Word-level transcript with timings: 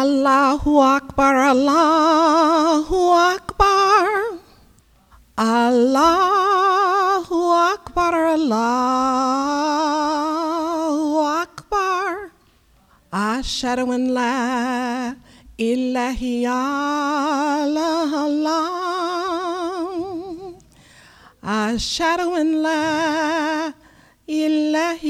Allahu 0.00 0.80
Akbar, 0.80 1.52
Allahu 1.52 3.12
Akbar. 3.12 4.40
Allahu 5.36 6.56
Akbar, 7.52 8.14
Allahu 8.32 8.80
Akbar. 11.20 12.32
Ashhadu 13.12 13.92
an 13.92 14.08
la 14.16 15.12
ilaha 15.60 16.32
illallah. 17.68 18.72
Ashhadu 21.44 22.40
an 22.40 22.48
la 22.64 23.76
ilaha 24.24 25.09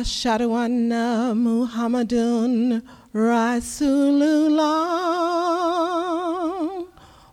Ashhadu 0.00 0.56
anna 0.56 1.36
Muhammadun 1.36 2.80
Rasulullah. 3.12 4.64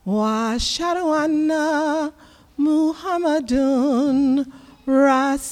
Wa 0.04 0.52
ashhadu 0.52 1.16
anna 1.16 2.12
Muhammadun 2.60 4.44
Rasulullah. 4.86 5.48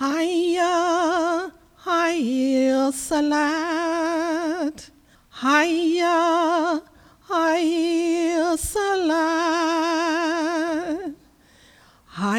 Hayya, 0.00 0.74
hayya 1.86 2.90
salat. 2.90 4.90
Hayya 5.38 6.82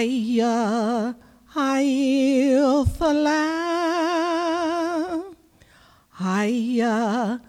Hayya, 0.02 1.14
hayya 1.54 2.82
the 2.98 3.14
lamb. 3.26 4.58
Hayya, 6.20 7.40